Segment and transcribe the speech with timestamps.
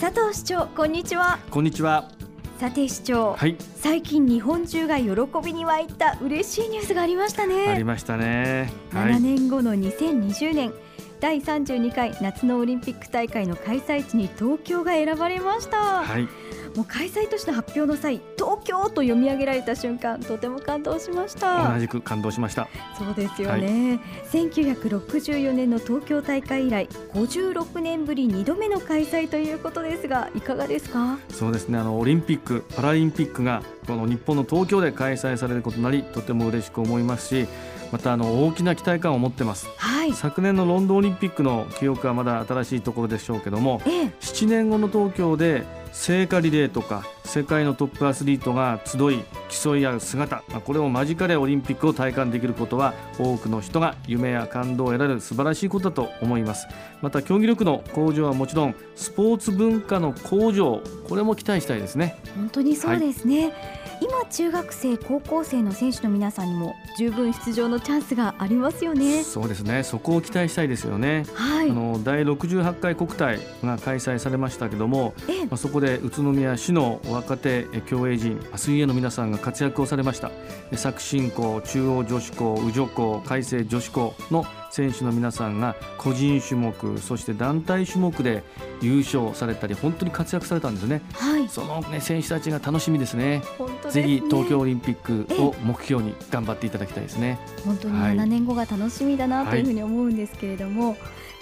[0.00, 1.38] 佐藤市長こんにちは。
[1.50, 2.10] こんにちは。
[2.58, 3.56] さて市長、はい。
[3.76, 5.06] 最近日本中が喜
[5.42, 7.68] びに沸いた嬉しいニュースがありましたね。
[7.68, 8.72] ありましたね。
[8.92, 10.72] は7い年後の2020年
[11.20, 16.28] 第32回夏のオリンピック大会の開催地に東京が選ばれました、はい
[16.76, 21.72] もう開催都市の発表の際東京と読み上げられた瞬間とても感動しました。
[21.72, 22.68] 同じく感動しました。
[22.98, 24.00] そうですよね、
[24.32, 31.18] 1964年の東京大会以来56年ぶり2度目の開催ということですがいかがですか？
[31.30, 31.78] そうですね。
[31.78, 37.46] あのオリンピックパラリンピックがこの日本の東京で開催されることになりとても嬉しく思いますし
[37.92, 39.68] またあの大きな期待感を持ってます。
[39.76, 40.12] はい。
[40.12, 44.12] 昨年のロンドンオリンピックの記憶はまだ新しいところでしょうけどもええ。
[44.20, 45.62] 7年後の東京で
[45.96, 56.66] 聖火リレーとか世界のトップアスリートが集い競い合う姿まあこれを間近でオリンピックを体感できることは多くの人が夢や感動を得られる素晴らしいことだと思います。
[57.00, 62.18] また競技力の向上はもちろんスポーツ文化の向上これも期待したいですね。
[62.36, 63.52] 本当にそうですね、
[64.00, 69.22] 今中学生高校生の選手の皆さんにも十分出場のチャンスがありますよね。
[69.22, 69.82] そうですね。
[69.82, 71.24] そこを期待したいですよね。
[71.34, 71.70] はい。
[71.70, 75.46] あの第68回国体が開催されましたけども、ええ。
[75.46, 80.30] まあ、そこで宇都宮市の若手え競泳陣水泳の皆さんが活躍をされました。
[80.70, 88.42] え作新校中央女子校宇女校海星女子校の選手の皆さんが個人種目そして団体種目で
[88.80, 91.02] 優勝されたり本当に活躍されたんですね。
[91.14, 91.48] はい。
[91.48, 93.42] その、ね、選手たちが楽しみですね。
[93.58, 94.02] 本当ですね。
[94.02, 97.38] ぜひ東京オリンピックを目標に頑張っていただきたいですね。
[97.64, 98.16] 本当にはい。
[98.16, 100.96] 7年後が楽しみだなというふうに思うんですけれども、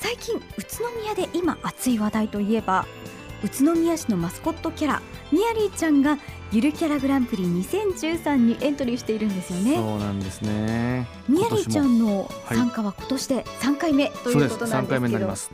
[0.00, 0.40] 最近宇
[0.78, 2.86] 都宮で今熱い話題といえば？
[3.44, 6.18] 宇都宮市のマスコットキャラミヤリーちゃんが
[6.50, 9.76] ゆるキャラグランプリ2013にエントリーしているんですよね。
[9.76, 11.06] そうなんですね。
[11.28, 12.56] ミヤリーちゃんのはい。
[12.56, 15.00] 参加は今年で3回目ということなん3回目です。
[15.00, 15.50] けどになります。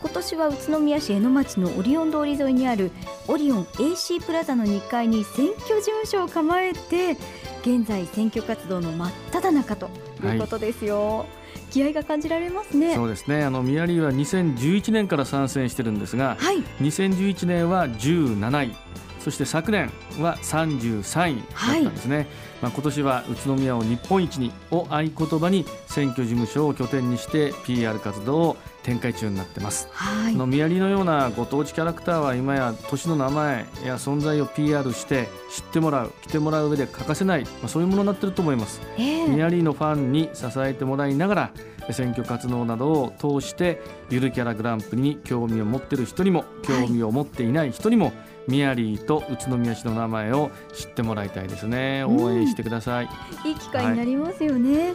[0.00, 2.90] 今年は宇都宮市江ノ町のオリオン通り沿いにある
[3.28, 7.18] オリオン AC プラザの2階に選挙事務所を構えて
[7.60, 9.90] 現在選挙活動の真っ只中と
[10.24, 11.26] いうことですよ、
[11.70, 12.94] 気合が感じられますね。
[12.94, 13.44] そうですね。
[13.44, 16.62] あのミヤリーは2011年から参戦してるんですがはい。
[16.80, 18.74] 2011年は17位
[19.20, 22.26] そして昨年は33位だったんですね、
[22.62, 29.88] まあ、今年は宇都宮を日本一にを合言葉に選挙事務所を拠点にして PR 活動を展開中になってます。
[29.92, 30.34] はい。
[30.34, 38.80] あの宮城のようなご当地キャラクターは今や都市の名前や存在を PR して知ってもらう来てもらう上で欠かせない、まあ、そういうものになってると思います。
[38.96, 39.28] ええ。
[39.28, 41.52] ミヤリーのファンに支えてもらいながら
[41.92, 48.12] 選挙活動などを通してゆるキャラグランプリに興味を持っている人にも興味を持っていない人にも、
[48.50, 52.04] ミヤリーと宇都宮市の名前を知ってもらいたいですね。
[52.06, 52.24] うん。
[52.24, 53.08] 応援してください、
[53.44, 54.92] いい機会になりますよね、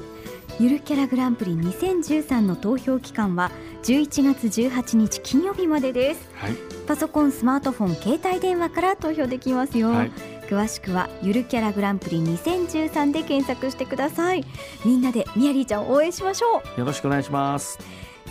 [0.60, 3.52] ゆるキャラグランプリ2013の投票期間は
[3.84, 6.30] 11月18日金曜日までです。
[6.36, 6.56] はい。
[6.86, 10.12] パソコンスマートフォン携帯電話から投票できますよ、はい。
[10.50, 14.44] 詳しくはゆるキャラグランプリ2013で検索してください。
[14.84, 16.80] みんなでミヤリーちゃんを応援しましょう。
[16.80, 17.80] よろしくお願いします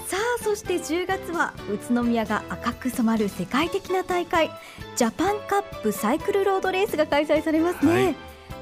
[0.07, 4.51] さあそして10月は宇都宮が赤く染まる世界的な大会
[4.97, 8.17] ジャパンカップサイクルロードレースが開催されますね、はい。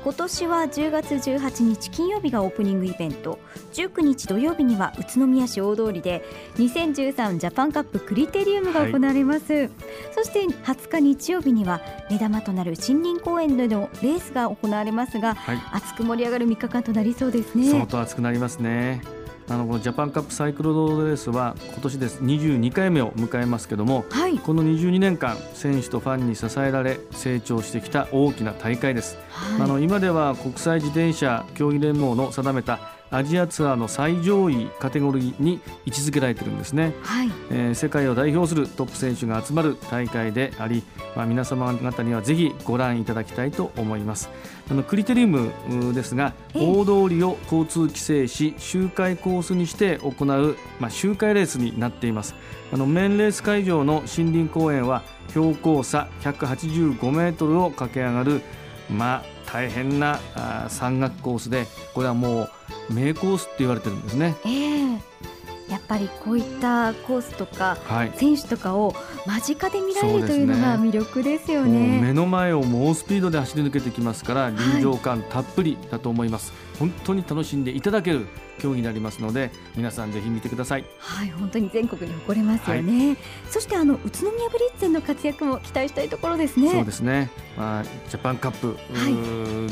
[0.05, 3.39] 今年は10月18日金曜日がオープニングイベント。
[3.73, 6.25] 19日土曜日には宇都宮市大通りで
[6.57, 9.71] 2013ジャパンカップクリテリウムが行われます、
[10.15, 11.81] そして20日日曜日には
[12.11, 19.22] 目玉となる森林公園でのレースが行われますがはい熱く盛り上がる3日間となりそうですね相当熱くなりますね
[19.53, 22.21] あのこのジャパンカップサイクルロードレースは今年です。
[22.23, 24.39] 22回目を迎えますけどもはい。
[24.39, 29.19] この22年間選手とファンに支えられ成長してきた大きな大会です。
[29.29, 29.63] はい。
[29.63, 32.81] あの今では国際自転車競技連盟の定めた
[33.13, 37.31] アジアツアーの最上位カテゴリーに位置づけられているんですね、はい。
[37.51, 40.83] えー世界を代表するトップ選手が集まる大会であり、
[41.15, 44.31] まあ、皆様方にはぜひご覧いただきたいと思います。
[44.71, 45.53] あのクリテリウム
[45.91, 46.67] うですがええ。
[46.67, 52.35] 大通りを交通規制し周回コースにして行う、まあ、周回レースになっています。
[52.73, 58.43] あのメインレース会場の森林公園は標高差185メートルを駆け上がる
[58.91, 62.51] まあ大変なあ山岳コースでこれはもう
[62.91, 64.37] 名コースって言われてるんですね。
[64.45, 64.99] ええ。
[65.73, 68.13] やっぱりこういったコースとかはい。
[68.17, 68.95] 選手とかを
[69.27, 72.01] 間近で見られるというのが魅力ですよもうね。
[72.03, 78.27] 目の前を猛スピードで走り抜けてきますから臨場感たっぷりだと思います、本当に楽しんでいただける
[78.59, 80.85] 競技になりますので皆さんぜひ見てください。
[80.99, 83.17] はい、本当に全国に誇れますよね。
[83.49, 86.71] そしてあの宇都宮ブリッツェンの活躍も期待したいところですね。
[86.71, 88.77] そうですね、まあ、ジャパンカップ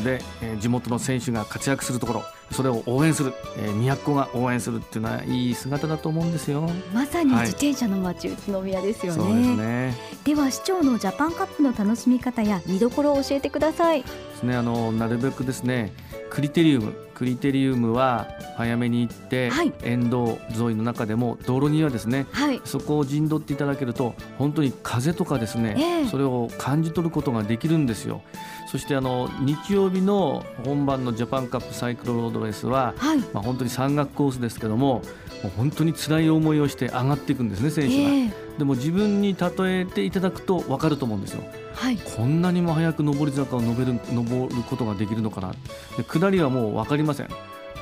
[0.02, 6.68] で、えー地元の選手が活躍するところそれを応援する、えー、宮古が応援するっていうのはいい姿だと思うんですよ。
[6.92, 9.22] まさに自転車の街、宇都宮ですよね。
[9.22, 9.96] そうですね。
[10.24, 14.02] では市長のジャパンカップの楽しみ方や見どころを教えてください。
[14.02, 14.56] ですね。
[14.56, 15.92] あのなるべくですね
[16.30, 28.22] クリテリウムクリテリウムは早めに行って、はい、沿道沿いの中でも道路にはですね、はい、そこを陣取っていただけると本当に風とかですね、えー、それを感じ取ることができるんですよ。
[28.68, 35.02] そしてあの日曜日の本番のジャパンカップサイクルロードレースは、はい、まあ、本当に山岳コースですけども
[35.42, 41.42] もう本当に辛い思いをして上がっていくんですね選手が、えー、でも自分に例えていただくと分かると思うんですよ、
[41.80, 45.54] はい、こんなにも早く上り坂を上る登ることができるのかな。
[45.96, 47.28] で下りはもう分かりません。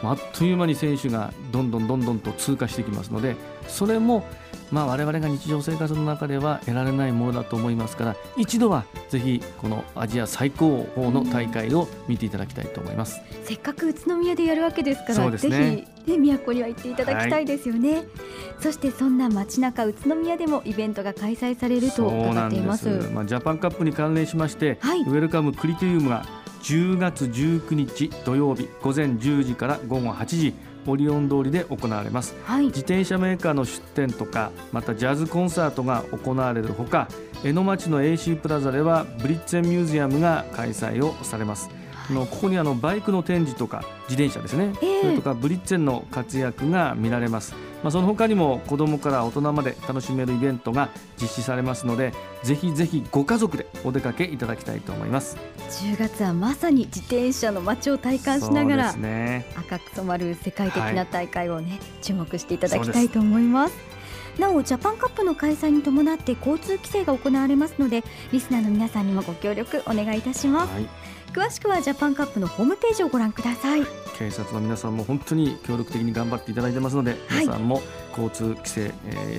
[0.05, 3.35] あっという間に選手がどんどんどんどんと通過してきますので
[3.67, 4.25] それも
[4.71, 18.07] まあ、我々が日常生活の中では得られないものだと思いますから一度はぜひこのアジア最高峰の大会を見ていただきたいと思います、うん、せっかく宇都宮でやるわけですから、ね、ぜひ、ね、都には行っていただきたいですよね、はい、
[18.61, 22.89] そしてそんな街中宇都宮でもイベントが開催されると伺っています。
[23.13, 26.27] まあ、ジャパンカップに関連しまして、はい、ウェルカムクリテリウムが
[26.63, 30.55] 10月19日土曜日午前10時から午後8時
[30.87, 37.09] オリオン通りで行われます、はい、自転車メーカーの出店とかまたジャズコンサートが行われるほか
[37.45, 41.71] 江ノ町の AC プラザではブリッツェンミュージアムが開催をされます
[42.13, 47.55] のここにあのバイクの展示とか自転車ですね、えー、それとかブリッツェンの活躍が見られます。
[47.83, 50.89] まあ、その他にも子どもから大人まで楽しめるイベントが
[51.21, 52.13] 実施されますので
[52.43, 55.37] ぜひぜひご家族でお出かけいただきたいと思います。
[55.69, 63.98] 10月はまさに自転車の街を体感しながら、ね、赤く染まる世界的な大会をね、はい、注目していただきたいと思います
[64.39, 70.89] なおジャパンカップの開催に伴って交通規制が行われますのでリスナーの皆さんにもご協力お願いいたします、はい。
[71.33, 73.83] 詳しくはジャパンカップのホームページをご覧ください。
[74.19, 77.81] 警察の皆さんも本当に協力的に頑張っていただいてますので、はい、皆さんも
[78.11, 78.93] 交通規制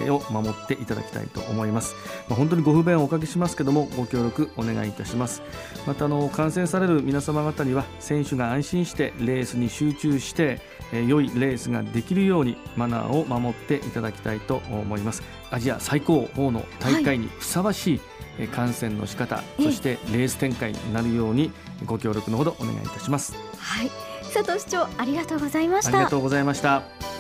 [0.10, 1.96] を守っていただきたいと思います、
[2.30, 5.42] まあ、本当にご不便をおかけしますけどもご協力お願いいたします。
[5.86, 10.62] またあの観戦される皆様方には選手が安心してレースに集中して
[10.92, 15.24] え良いレースができるようにマナーを守っていただきたいと思います。
[15.52, 18.02] アジア最高峰の大会にふさわしい、
[18.38, 21.52] はい、観戦の仕方そしてレース展開になるように
[21.86, 23.36] ご協力のほどお願いいたします。
[23.58, 23.92] はい。
[24.34, 25.98] 佐藤市長ありがとうございました。
[25.98, 27.19] ありがとうございました